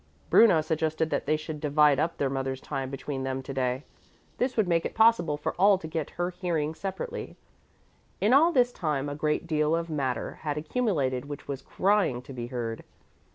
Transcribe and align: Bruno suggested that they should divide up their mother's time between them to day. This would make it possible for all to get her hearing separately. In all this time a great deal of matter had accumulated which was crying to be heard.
Bruno 0.31 0.61
suggested 0.61 1.11
that 1.11 1.27
they 1.27 1.37
should 1.37 1.59
divide 1.61 1.99
up 1.99 2.17
their 2.17 2.27
mother's 2.27 2.59
time 2.59 2.89
between 2.89 3.21
them 3.21 3.43
to 3.43 3.53
day. 3.53 3.83
This 4.39 4.57
would 4.57 4.67
make 4.67 4.83
it 4.83 4.95
possible 4.95 5.37
for 5.37 5.53
all 5.59 5.77
to 5.77 5.87
get 5.87 6.09
her 6.17 6.31
hearing 6.31 6.73
separately. 6.73 7.35
In 8.19 8.33
all 8.33 8.51
this 8.51 8.71
time 8.71 9.07
a 9.09 9.13
great 9.13 9.45
deal 9.45 9.75
of 9.75 9.91
matter 9.91 10.39
had 10.41 10.57
accumulated 10.57 11.25
which 11.25 11.47
was 11.47 11.61
crying 11.61 12.23
to 12.23 12.33
be 12.33 12.47
heard. 12.47 12.83